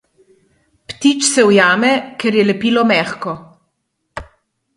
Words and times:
Ptič 0.87 1.21
se 1.33 1.43
ujame, 1.49 1.91
ker 2.25 2.39
je 2.39 2.47
lepilo 2.49 2.87
mehko. 2.93 3.37